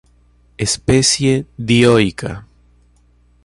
[0.57, 2.33] Especie dioica.